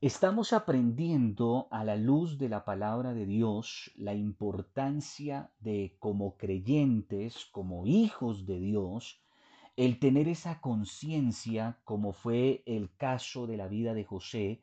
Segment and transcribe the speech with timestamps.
[0.00, 7.46] Estamos aprendiendo a la luz de la palabra de Dios la importancia de como creyentes,
[7.46, 9.20] como hijos de Dios,
[9.76, 14.60] el tener esa conciencia, como fue el caso de la vida de José,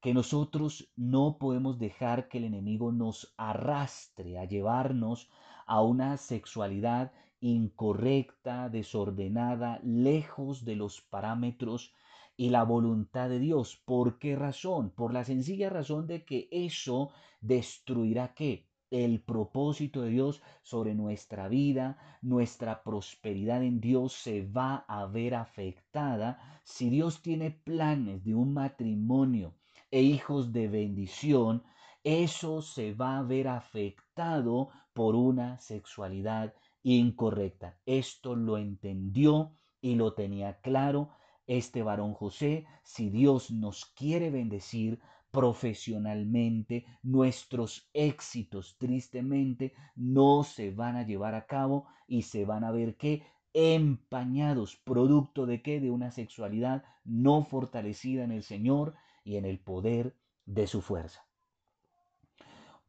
[0.00, 5.28] que nosotros no podemos dejar que el enemigo nos arrastre a llevarnos
[5.66, 7.12] a una sexualidad
[7.42, 11.92] incorrecta, desordenada, lejos de los parámetros
[12.38, 13.82] y la voluntad de Dios.
[13.84, 14.90] ¿Por qué razón?
[14.90, 17.10] Por la sencilla razón de que eso
[17.40, 18.68] destruirá qué?
[18.90, 25.34] El propósito de Dios sobre nuestra vida, nuestra prosperidad en Dios se va a ver
[25.34, 29.56] afectada si Dios tiene planes de un matrimonio
[29.90, 31.64] e hijos de bendición,
[32.04, 37.78] eso se va a ver afectado por una sexualidad incorrecta.
[37.84, 41.10] Esto lo entendió y lo tenía claro
[41.48, 50.96] este varón José, si Dios nos quiere bendecir profesionalmente, nuestros éxitos tristemente no se van
[50.96, 55.80] a llevar a cabo y se van a ver que empañados, producto de qué?
[55.80, 60.14] De una sexualidad no fortalecida en el Señor y en el poder
[60.46, 61.26] de su fuerza.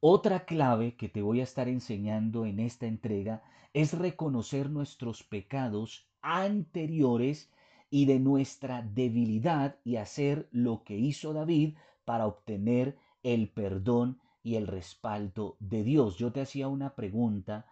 [0.02, 3.42] Otra clave que te voy a estar enseñando en esta entrega
[3.74, 7.52] es reconocer nuestros pecados anteriores
[7.90, 14.56] y de nuestra debilidad y hacer lo que hizo David para obtener el perdón y
[14.56, 16.18] el respaldo de Dios.
[16.18, 17.66] Yo te hacía una pregunta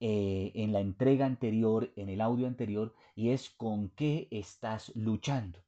[0.00, 5.60] eh, en la entrega anterior, en el audio anterior, y es con qué estás luchando.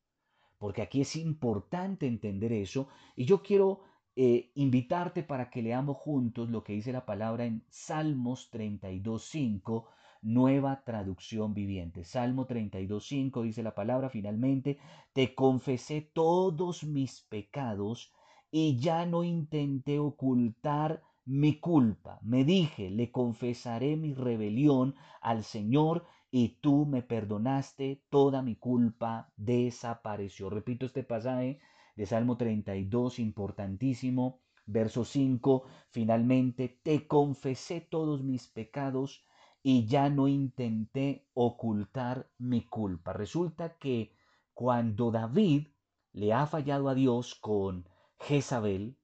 [0.58, 3.80] Porque aquí es importante entender eso y yo quiero
[4.16, 9.86] eh, invitarte para que leamos juntos lo que dice la palabra en Salmos 32.5
[10.22, 12.04] nueva traducción viviente.
[12.04, 14.78] Salmo 32.5 dice la palabra finalmente,
[15.12, 18.12] te confesé todos mis pecados
[18.50, 22.18] y ya no intenté ocultar mi culpa.
[22.22, 29.30] Me dije, le confesaré mi rebelión al Señor y tú me perdonaste, toda mi culpa
[29.36, 30.50] desapareció.
[30.50, 31.60] Repito este pasaje
[31.96, 34.40] de Salmo 32, importantísimo.
[34.66, 39.24] Verso 5, finalmente, te confesé todos mis pecados
[39.70, 43.12] y ya no intenté ocultar mi culpa.
[43.12, 44.16] Resulta que
[44.54, 45.66] cuando David
[46.14, 47.86] le ha fallado a Dios con
[48.18, 48.96] Jezabel,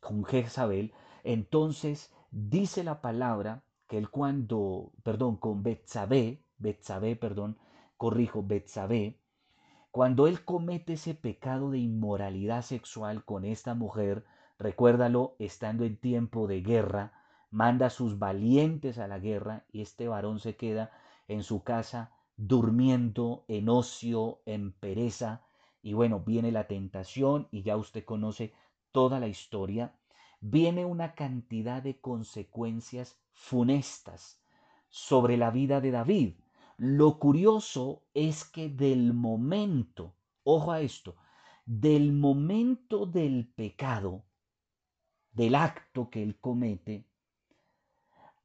[0.00, 7.58] con Jezabel, entonces dice la palabra que él cuando, perdón, con Betsabé, Betsabé, perdón,
[7.98, 9.20] corrijo, Betsabé,
[9.90, 14.24] cuando él comete ese pecado de inmoralidad sexual con esta mujer,
[14.58, 17.17] recuérdalo, estando en tiempo de guerra,
[17.50, 20.90] manda a sus valientes a la guerra y este varón se queda
[21.28, 25.42] en su casa durmiendo en ocio, en pereza.
[25.82, 28.54] Y bueno, viene la tentación y ya usted conoce
[28.92, 29.94] toda la historia.
[30.40, 34.40] Viene una cantidad de consecuencias funestas
[34.88, 36.34] sobre la vida de David.
[36.76, 41.16] Lo curioso es que del momento, ojo a esto,
[41.66, 44.24] del momento del pecado,
[45.32, 47.04] del acto que él comete,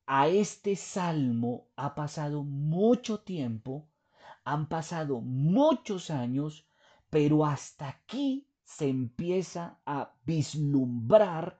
[0.06, 3.90] a este salmo ha pasado mucho tiempo,
[4.44, 6.68] han pasado muchos años,
[7.09, 11.59] pero hasta aquí se empieza a vislumbrar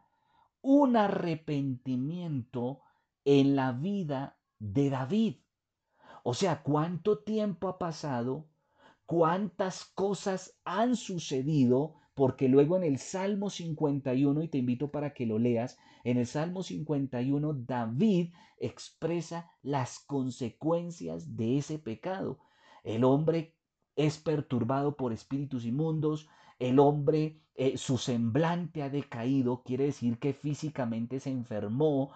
[0.62, 2.82] un arrepentimiento
[3.26, 5.36] en la vida de David.
[6.24, 8.50] O sea, ¿cuánto tiempo ha pasado?
[9.06, 15.26] ¿Cuántas cosas han sucedido porque luego en el Salmo 51, y te invito para que
[15.26, 22.40] lo leas, en el Salmo 51 David expresa las consecuencias de ese pecado.
[22.84, 23.56] El hombre
[23.96, 26.28] es perturbado por espíritus inmundos,
[26.60, 32.12] el hombre, eh, su semblante ha decaído, quiere decir que físicamente se enfermó,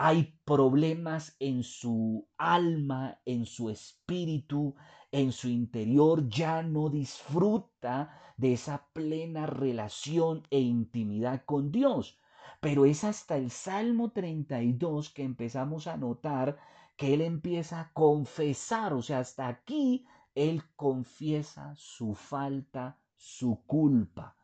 [0.00, 4.76] hay problemas en su alma, en su espíritu,
[5.10, 12.16] en su interior, ya no disfruta de esa plena relación e intimidad con Dios.
[12.60, 16.60] Pero es hasta el Salmo 32 que empezamos a notar
[16.96, 20.06] que él empieza a confesar, o sea, hasta aquí
[20.36, 24.36] él confiesa su falta, su culpa.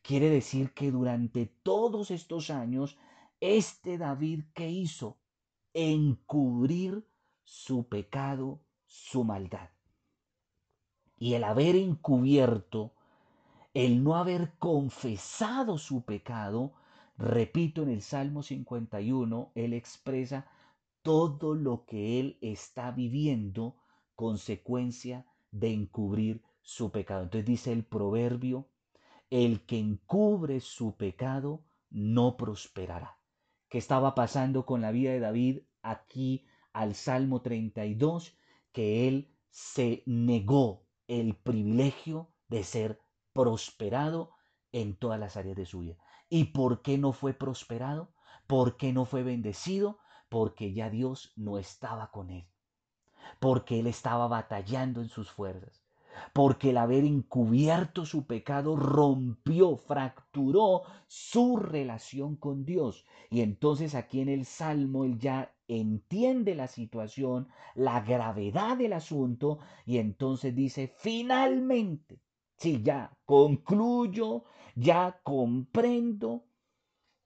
[0.00, 2.96] Quiere decir que durante todos estos años
[3.42, 5.18] este David que hizo
[5.74, 7.04] encubrir
[7.42, 9.70] su pecado, su maldad.
[11.18, 12.94] Y el haber encubierto,
[13.74, 16.72] el no haber confesado su pecado,
[17.18, 20.46] repito en el Salmo 51, él expresa
[21.02, 23.74] todo lo que él está viviendo
[24.14, 27.24] consecuencia de encubrir su pecado.
[27.24, 28.68] Entonces dice el proverbio
[29.30, 33.18] el que encubre su pecado no prosperará.
[33.72, 38.36] ¿Qué estaba pasando con la vida de David aquí al Salmo 32?
[38.70, 43.00] Que él se negó el privilegio de ser
[43.32, 44.32] prosperado
[44.72, 45.96] en todas las áreas de su vida.
[46.28, 48.12] ¿Y por qué no fue prosperado?
[48.46, 50.00] ¿Por qué no fue bendecido?
[50.28, 52.46] Porque ya Dios no estaba con él.
[53.40, 55.81] Porque él estaba batallando en sus fuerzas.
[56.32, 63.04] Porque el haber encubierto su pecado rompió, fracturó su relación con Dios.
[63.30, 69.58] Y entonces aquí en el Salmo él ya entiende la situación, la gravedad del asunto
[69.86, 72.20] y entonces dice, finalmente,
[72.56, 74.44] sí, ya concluyo,
[74.74, 76.44] ya comprendo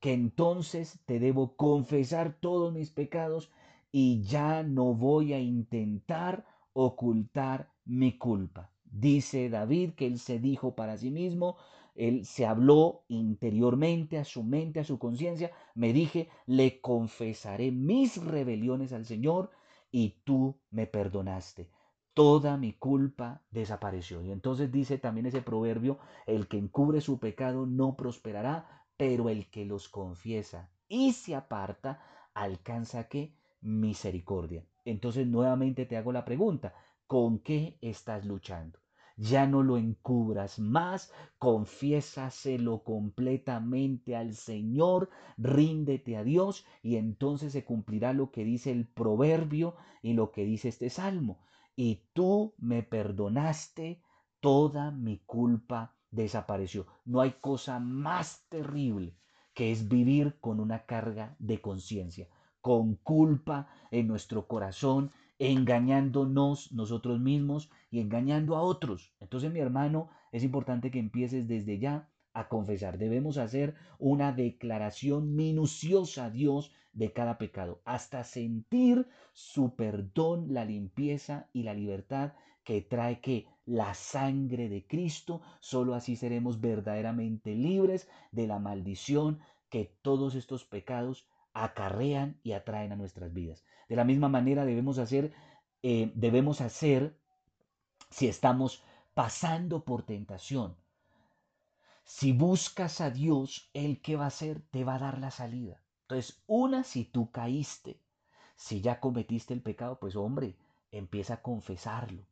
[0.01, 3.51] que entonces te debo confesar todos mis pecados
[3.91, 8.71] y ya no voy a intentar ocultar mi culpa.
[8.91, 11.57] Dice David que él se dijo para sí mismo,
[11.95, 18.23] él se habló interiormente a su mente, a su conciencia, me dije, le confesaré mis
[18.23, 19.51] rebeliones al Señor
[19.91, 21.71] y tú me perdonaste.
[22.15, 24.23] Toda mi culpa desapareció.
[24.23, 29.51] Y entonces dice también ese proverbio, el que encubre su pecado no prosperará, pero el
[29.51, 32.01] que los confiesa y se aparta
[32.35, 33.35] alcanza qué?
[33.61, 34.65] Misericordia.
[34.85, 36.75] Entonces nuevamente te hago la pregunta,
[37.07, 38.79] ¿con qué estás luchando?
[39.17, 45.09] ya no lo encubras más, confiésaselo completamente al Señor,
[45.39, 50.45] ríndete a Dios y entonces se cumplirá lo que dice el proverbio y lo que
[50.45, 51.41] dice este salmo.
[51.75, 54.03] Y tú me perdonaste,
[54.41, 56.87] toda mi culpa desapareció.
[57.05, 59.17] No hay cosa más terrible
[59.55, 62.29] que es vivir con una carga de conciencia,
[62.61, 69.15] con culpa en nuestro corazón engañándonos nosotros mismos y engañando a otros.
[69.21, 72.99] Entonces, mi hermano, es importante que empieces desde ya a confesar.
[72.99, 80.65] Debemos hacer una declaración minuciosa a Dios de cada pecado, hasta sentir su perdón, la
[80.65, 82.33] limpieza y la libertad
[82.65, 89.41] que trae que la sangre de Cristo, solo así seremos verdaderamente libres de la maldición
[89.69, 91.29] que todos estos pecados
[91.65, 93.65] acarrean y atraen a nuestras vidas.
[93.89, 95.33] De la misma manera debemos hacer,
[95.83, 97.19] eh, debemos hacer
[98.11, 100.77] si estamos pasando por tentación.
[102.05, 104.61] Si buscas a Dios, Él qué va a hacer?
[104.71, 105.83] Te va a dar la salida.
[106.03, 108.01] Entonces, una, si tú caíste,
[108.55, 110.57] si ya cometiste el pecado, pues hombre,
[110.93, 112.27] empieza a confesarlo.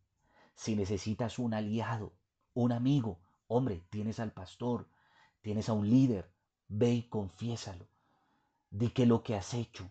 [0.55, 2.13] Si necesitas un aliado,
[2.53, 3.19] un amigo,
[3.49, 4.89] hombre, tienes al pastor,
[5.43, 6.31] tienes a un líder,
[6.69, 7.89] ve y confiésalo.
[8.79, 9.85] Di que lo que has hecho.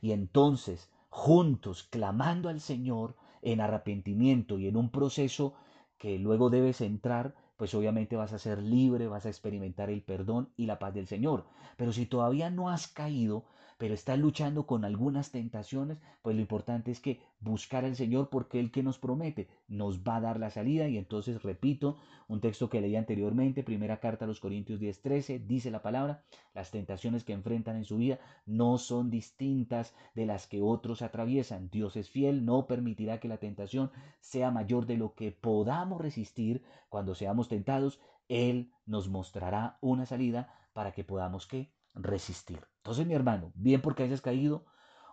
[0.00, 5.54] Y entonces juntos clamando al Señor en arrepentimiento y en un proceso
[5.98, 10.48] que luego debes entrar, pues obviamente vas a ser libre, vas a experimentar el perdón
[10.56, 11.44] y la paz del Señor.
[11.76, 13.44] Pero si todavía no has caído,
[13.78, 18.60] pero estás luchando con algunas tentaciones, pues lo importante es que buscar al Señor porque
[18.60, 20.88] Él que nos promete nos va a dar la salida.
[20.88, 21.96] Y entonces repito
[22.28, 26.24] un texto que leí anteriormente, primera carta a los Corintios 10:13, dice la palabra,
[26.54, 31.68] las tentaciones que enfrentan en su vida no son distintas de las que otros atraviesan.
[31.70, 33.90] Dios es fiel, no permitirá que la tentación
[34.20, 36.62] sea mayor de lo que podamos resistir.
[36.88, 42.60] Cuando seamos tentados, Él nos mostrará una salida para que podamos que resistir.
[42.78, 44.66] Entonces, mi hermano, bien porque hayas caído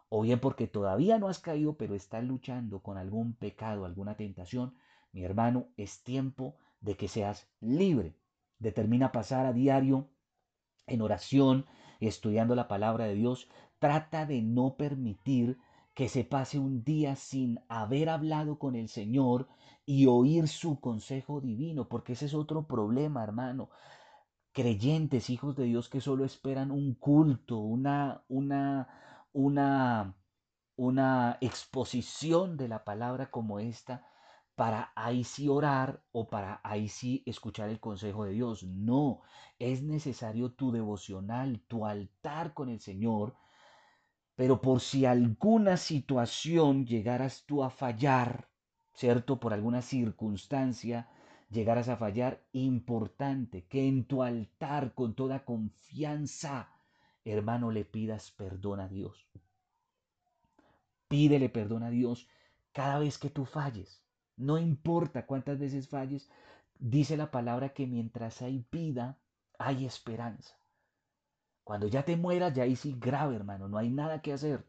[0.09, 4.75] o bien porque todavía no has caído, pero estás luchando con algún pecado, alguna tentación,
[5.13, 8.15] mi hermano, es tiempo de que seas libre.
[8.59, 10.09] Determina pasar a diario
[10.87, 11.65] en oración,
[11.99, 13.47] estudiando la palabra de Dios.
[13.79, 15.57] Trata de no permitir
[15.93, 19.47] que se pase un día sin haber hablado con el Señor
[19.85, 23.69] y oír su consejo divino, porque ese es otro problema, hermano
[24.53, 30.15] creyentes, hijos de Dios que solo esperan un culto, una, una, una,
[30.75, 34.05] una exposición de la palabra como esta
[34.55, 38.63] para ahí sí orar o para ahí sí escuchar el consejo de Dios.
[38.63, 39.21] No,
[39.59, 43.35] es necesario tu devocional, tu altar con el Señor,
[44.35, 48.49] pero por si alguna situación llegaras tú a fallar,
[48.93, 49.39] ¿cierto?
[49.39, 51.09] Por alguna circunstancia,
[51.51, 56.69] llegaras a fallar, importante que en tu altar con toda confianza,
[57.25, 59.27] hermano, le pidas perdón a Dios.
[61.07, 62.27] Pídele perdón a Dios
[62.71, 64.01] cada vez que tú falles.
[64.37, 66.31] No importa cuántas veces falles,
[66.79, 69.19] dice la palabra que mientras hay vida,
[69.59, 70.55] hay esperanza.
[71.65, 74.65] Cuando ya te mueras, ya ahí sí grave, hermano, no hay nada que hacer.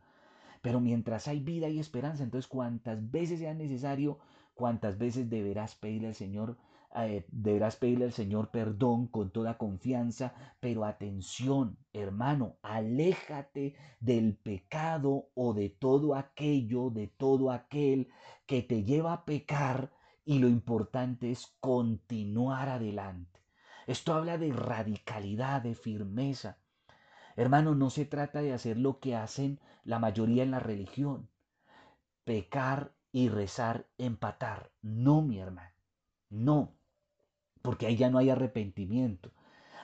[0.60, 4.18] Pero mientras hay vida y esperanza, entonces cuantas veces sea necesario,
[4.54, 6.58] cuantas veces deberás pedirle al Señor
[6.94, 15.30] eh, deberás pedirle al Señor perdón con toda confianza, pero atención, hermano, aléjate del pecado
[15.34, 18.08] o de todo aquello, de todo aquel
[18.44, 19.90] que te lleva a pecar
[20.26, 23.40] y lo importante es continuar adelante.
[23.87, 26.58] Esto habla de radicalidad, de firmeza.
[27.37, 31.30] Hermano, no se trata de hacer lo que hacen la mayoría en la religión,
[32.25, 34.70] pecar y rezar, empatar.
[34.82, 35.75] No, mi hermano,
[36.28, 36.81] no
[37.62, 39.31] porque ahí ya no hay arrepentimiento.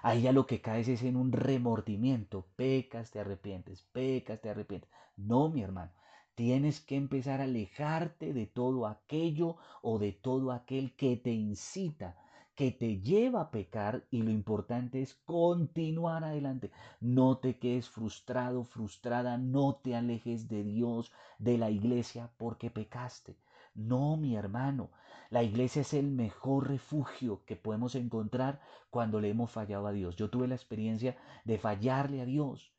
[0.02, 2.46] Ahí ya lo que caes es en un remordimiento.
[2.56, 4.90] Pecas, te arrepientes, pecas, te arrepientes.
[5.16, 5.92] No, mi hermano.
[6.34, 12.16] Tienes que empezar a alejarte de todo aquello o de todo aquel que te incita,
[12.54, 16.70] que te lleva a pecar y lo importante es continuar adelante.
[17.00, 23.36] No te quedes frustrado, frustrada, no te alejes de Dios, de la iglesia porque pecaste.
[23.74, 24.90] No, mi hermano,
[25.30, 28.60] la iglesia es el mejor refugio que podemos encontrar
[28.90, 30.16] cuando le hemos fallado a Dios.
[30.16, 32.72] Yo tuve la experiencia de fallarle a Dios.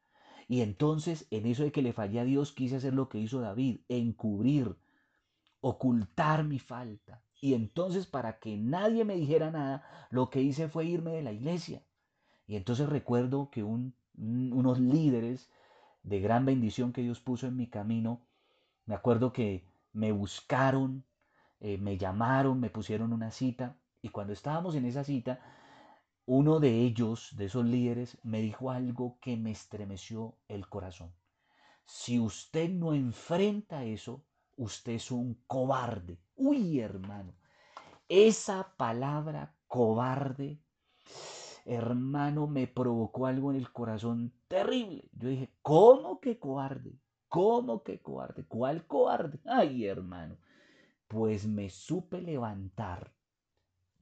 [0.48, 3.39] Y entonces, en eso de que le fallé a Dios, quise hacer lo que hizo
[3.39, 4.75] David, encubrir,
[5.62, 7.22] ocultar mi falta.
[7.39, 11.31] Y entonces, para que nadie me dijera nada, lo que hice fue irme de la
[11.31, 11.84] iglesia.
[12.48, 15.51] Y entonces recuerdo que unos líderes
[16.01, 18.25] de gran bendición que Dios puso en mi camino,
[18.88, 21.05] me acuerdo que me buscaron,
[21.60, 25.41] eh, me llamaron, me pusieron una cita y cuando estábamos en esa cita,
[26.25, 31.13] uno de ellos, de esos líderes, me dijo algo que me estremeció el corazón.
[31.86, 34.24] Si usted no enfrenta eso,
[34.55, 36.22] usted es un cobarde.
[36.36, 37.34] Uy, hermano,
[38.08, 40.62] esa palabra cobarde,
[41.65, 45.10] hermano, me provocó algo en el corazón terrible.
[45.13, 47.00] Yo dije, ¿cómo que cobarde?
[47.29, 48.45] ¿Cómo que cobarde?
[48.45, 49.39] ¿Cuál cobarde?
[49.45, 50.38] Ay, hermano.
[51.07, 53.13] Pues me supe levantar,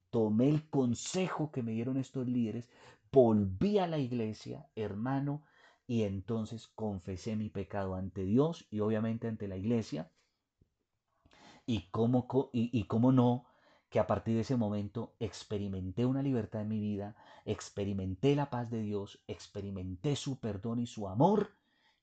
[0.09, 2.69] tomé el consejo que me dieron estos líderes,
[3.11, 5.43] volví a la iglesia, hermano,
[5.87, 10.11] y entonces confesé mi pecado ante Dios y obviamente ante la iglesia.
[11.65, 13.45] Y cómo, y, y cómo no,
[13.89, 17.15] que a partir de ese momento experimenté una libertad en mi vida,
[17.45, 21.51] experimenté la paz de Dios, experimenté su perdón y su amor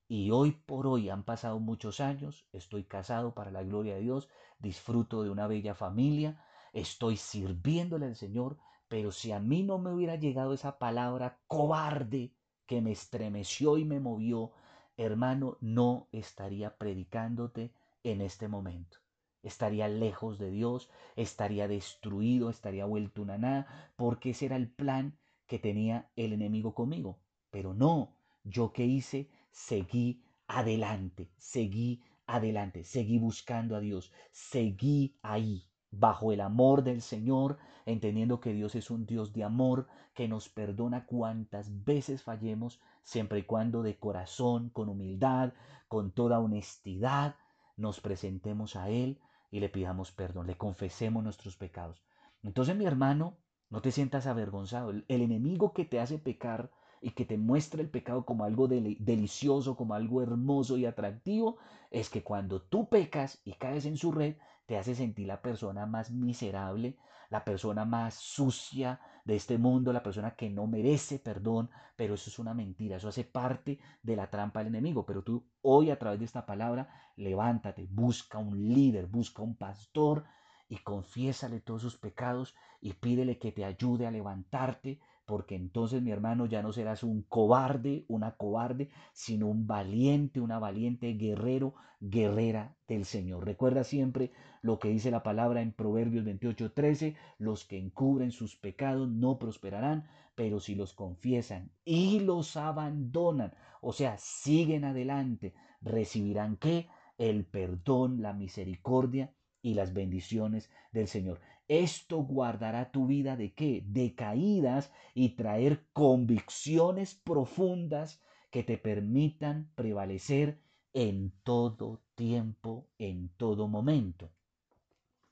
[0.09, 4.29] y hoy por hoy han pasado muchos años, estoy casado para la gloria de Dios,
[4.59, 8.59] disfruto de una bella familia, estoy sirviéndole al Señor,
[8.89, 12.35] pero si a mí no me hubiera llegado esa palabra cobarde
[12.67, 14.53] que me estremeció y me movió,
[14.97, 18.99] hermano, no estaría predicándote en este momento.
[19.43, 25.19] Estaría lejos de Dios, estaría destruido, estaría vuelto una nada, porque ese era el plan
[25.47, 27.19] que tenía el enemigo conmigo.
[27.51, 35.65] Pero no, yo que hice, seguí adelante, seguí adelante, seguí buscando a Dios, seguí ahí,
[35.91, 40.49] bajo el amor del Señor, entendiendo que Dios es un Dios de amor, que nos
[40.49, 45.53] perdona cuantas veces fallemos, siempre y cuando de corazón, con humildad,
[45.87, 47.37] con toda honestidad,
[47.77, 49.21] nos presentemos a Él
[49.51, 52.03] y le pidamos perdón, le confesemos nuestros pecados.
[52.43, 53.37] Entonces, mi hermano,
[53.71, 54.91] no te sientas avergonzado.
[54.91, 56.71] El, enemigo que te hace pecar
[57.05, 61.59] y que te muestra el pecado como algo delicioso, como algo hermoso y atractivo,
[61.91, 65.85] es que cuando tú pecas y caes en su red, te hace sentir la persona
[65.85, 66.97] más miserable,
[67.29, 72.31] la persona más sucia de este mundo, la persona que no merece perdón, pero eso
[72.31, 75.05] es una mentira, eso hace parte de la trampa del enemigo.
[75.05, 80.25] Pero tú hoy a través de esta palabra, levántate, busca un líder, busca un pastor
[80.71, 86.11] y confiésale todos sus pecados y pídele que te ayude a levantarte porque entonces mi
[86.11, 92.77] hermano ya no serás un cobarde, una cobarde, sino un valiente, una valiente guerrero, guerrera
[92.87, 93.45] del Señor.
[93.47, 99.09] Recuerda siempre lo que dice la palabra en Proverbios 28:13, los que encubren sus pecados
[99.09, 100.05] no prosperarán,
[100.35, 106.89] pero si los confiesan y los abandonan, o sea, siguen adelante, recibirán qué?
[107.17, 111.41] El perdón, la misericordia y las bendiciones del Señor.
[111.83, 113.83] Esto guardará tu vida de qué?
[113.85, 120.61] De caídas y traer convicciones profundas que te permitan prevalecer
[120.93, 124.31] en todo tiempo, en todo momento.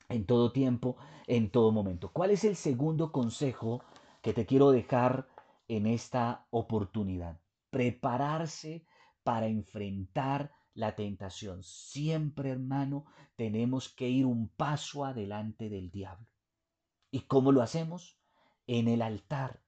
[0.09, 0.97] En todo tiempo,
[1.27, 2.11] en todo momento.
[2.11, 3.81] ¿Cuál es el segundo consejo
[4.21, 5.29] que te quiero dejar
[5.69, 7.39] en esta oportunidad?
[7.69, 8.85] Prepararse
[9.23, 11.63] para enfrentar la tentación.
[11.63, 13.05] Siempre, hermano,
[13.37, 16.32] tenemos que ir un paso adelante del diablo.
[17.13, 18.17] ¿Y cómo lo hacemos?
[18.65, 19.61] En el altar,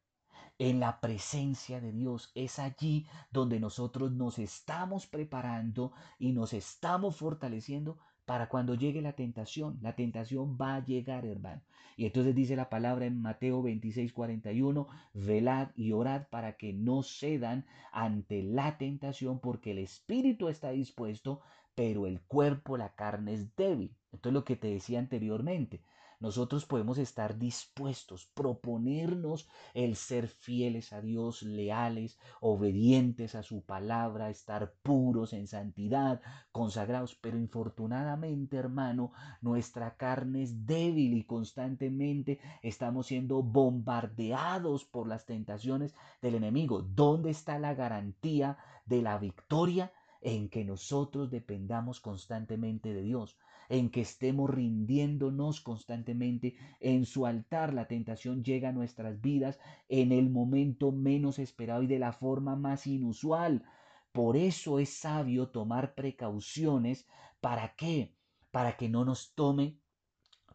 [0.58, 2.32] en la presencia de Dios.
[2.34, 9.14] Es allí donde nosotros nos estamos preparando y nos estamos fortaleciendo para cuando llegue la
[9.14, 9.78] tentación.
[9.84, 11.62] La tentación va a llegar, hermano.
[11.96, 17.04] Y entonces dice la palabra en Mateo 26, 41, velad y orad para que no
[17.04, 21.42] cedan ante la tentación, porque el espíritu está dispuesto,
[21.75, 23.96] pero el cuerpo, la carne es débil.
[24.12, 25.84] Entonces lo que te decía anteriormente,
[26.20, 34.29] nosotros podemos estar dispuestos, proponernos el ser fieles a Dios, leales, obedientes a su palabra,
[34.29, 43.08] estar puros en santidad, consagrados, pero infortunadamente, hermano, nuestra carne es débil y constantemente estamos
[43.08, 46.82] siendo bombardeados por las tentaciones del enemigo.
[46.82, 49.91] ¿Dónde está la garantía de la victoria?
[50.25, 53.38] En que nosotros dependamos constantemente de Dios
[53.70, 57.75] en que estemos rindiéndonos constantemente en su altar.
[57.75, 62.55] La tentación llega a nuestras vidas en el momento menos esperado y de la forma
[62.55, 63.63] más inusual.
[64.12, 67.08] Por eso es sabio tomar precauciones.
[67.39, 68.15] ¿Para qué?
[68.50, 69.77] Para que no nos tome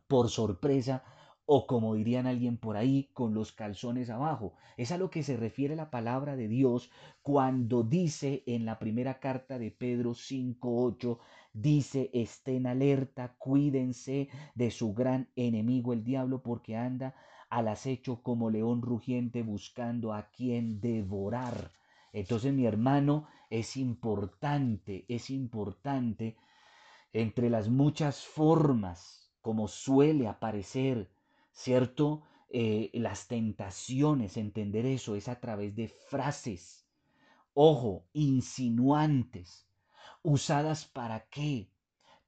[0.08, 1.04] por sorpresa
[1.52, 4.54] o como dirían alguien por ahí, con los calzones abajo.
[4.76, 6.92] Es a lo que se refiere la palabra de Dios
[7.23, 11.19] cuando dice en la primera carta de Pedro 5.8,
[11.52, 17.16] dice, estén alerta, cuídense de su gran enemigo el diablo, porque anda
[17.49, 21.73] al acecho como león rugiente buscando a quien devorar.
[22.12, 26.37] Entonces, mi hermano, es importante, es importante,
[27.12, 31.11] entre las muchas formas como suele aparecer,
[31.52, 32.23] ¿cierto?
[32.52, 36.85] Eh, las tentaciones, entender eso es a través de frases,
[37.54, 39.69] ojo, insinuantes,
[40.23, 41.71] usadas para qué?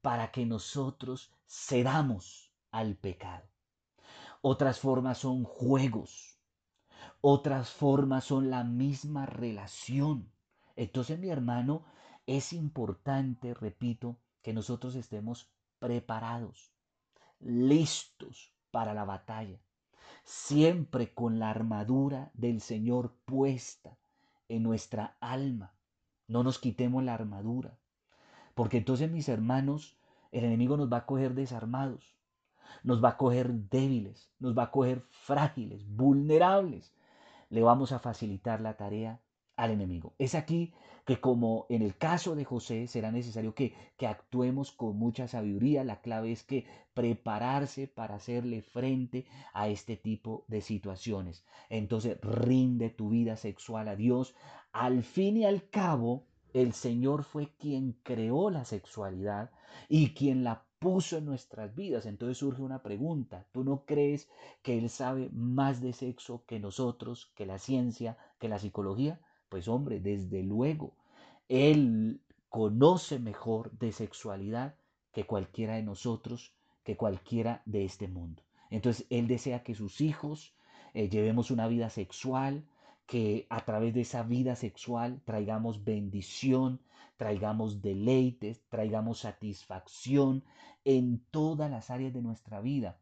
[0.01, 3.49] Para que nosotros cedamos al pecado.
[4.43, 6.39] Otras formas son juegos,
[7.21, 10.33] otras formas son la misma relación.
[10.77, 11.85] Entonces, mi hermano,
[12.27, 15.51] es importante, repito, que nosotros estemos
[15.81, 16.73] preparados,
[17.41, 19.61] listos para la batalla,
[20.25, 23.97] siempre con la armadura del Señor puesta
[24.49, 25.73] en nuestra alma.
[26.27, 27.79] No nos quitemos la armadura,
[28.55, 29.97] porque entonces mis hermanos,
[30.33, 32.17] el enemigo nos va a coger desarmados,
[32.83, 36.93] nos va a coger débiles, nos va a coger frágiles, vulnerables.
[37.51, 39.21] Le vamos a facilitar la tarea
[39.57, 40.15] al enemigo.
[40.19, 40.73] Es aquí
[41.05, 45.85] que como en el caso de José será necesario que, que actuemos con mucha sabiduría.
[45.85, 51.45] La clave es que prepararse para hacerle frente a este tipo de situaciones.
[51.71, 54.35] Entonces rinde tu vida sexual a Dios.
[54.73, 59.51] Al fin y al cabo, el Señor fue quien creó la sexualidad
[59.89, 62.07] y quien la puso en nuestras vidas.
[62.07, 63.47] Entonces surge una pregunta.
[63.53, 64.29] ¿Tú no crees
[64.63, 69.21] que Él sabe más de sexo que nosotros, que la ciencia, que la psicología?
[69.53, 70.95] Pues hombre, desde luego,
[71.51, 74.77] Él conoce mejor de sexualidad
[75.13, 78.43] que cualquiera de nosotros, que cualquiera de este mundo.
[78.71, 80.55] Entonces, Él desea que sus hijos
[80.95, 82.65] eh, llevemos una vida sexual,
[83.05, 86.81] que a través de esa vida sexual traigamos bendición,
[87.19, 90.45] traigamos deleites, traigamos satisfacción
[90.87, 92.97] en todas las áreas de nuestra vida.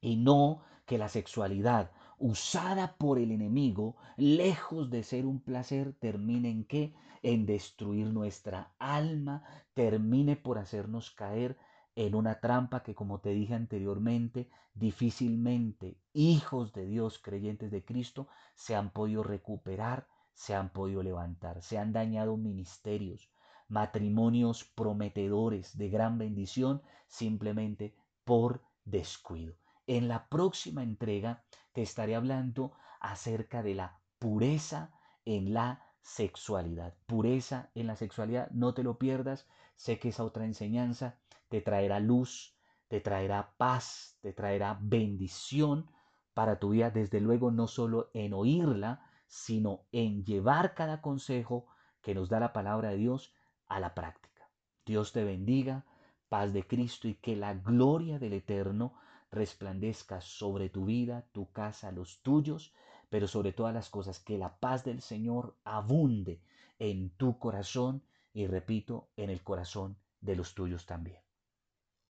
[0.00, 6.50] Y no que la sexualidad usada por el enemigo, lejos de ser un placer, termine
[6.50, 6.94] en qué?
[7.22, 9.42] En destruir nuestra alma,
[9.74, 11.56] termine por hacernos caer
[11.96, 18.28] en una trampa que, como te dije anteriormente, difícilmente hijos de Dios, creyentes de Cristo,
[18.54, 23.30] se han podido recuperar, se han podido levantar, se han dañado ministerios,
[23.66, 29.56] matrimonios prometedores de gran bendición, simplemente por descuido.
[29.90, 34.92] En la próxima entrega te estaré hablando acerca de la pureza
[35.24, 36.94] en la sexualidad.
[37.06, 39.48] Pureza en la sexualidad, no te lo pierdas.
[39.74, 45.90] Sé que esa otra enseñanza te traerá luz, te traerá paz, te traerá bendición
[46.34, 51.66] para tu vida, desde luego no solo en oírla, sino en llevar cada consejo
[52.00, 53.34] que nos da la palabra de Dios
[53.66, 54.48] a la práctica.
[54.86, 55.84] Dios te bendiga,
[56.28, 58.94] paz de Cristo y que la gloria del Eterno
[59.30, 62.72] resplandezca sobre tu vida, tu casa, los tuyos,
[63.08, 66.40] pero sobre todas las cosas, que la paz del Señor abunde
[66.78, 71.20] en tu corazón y repito, en el corazón de los tuyos también.